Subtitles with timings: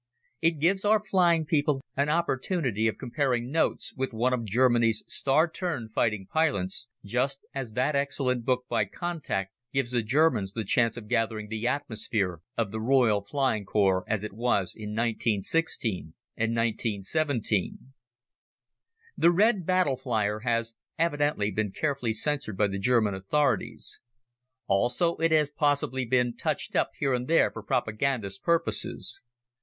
[0.41, 5.47] It gives our flying people an opportunity of comparing notes with one of Germany's star
[5.47, 10.97] turn fighting pilots, just as that excellent book by "Contact" gives the Germans the chance
[10.97, 16.55] of gathering the atmosphere of the Royal Flying Corps as it was in 1916 and
[16.55, 17.93] 1917.
[19.15, 23.99] "The Red Battle Flyer" has evidently been carefully censored by the German authorities.
[24.65, 29.21] Also it has possibly been touched up here and there for propagandist purposes.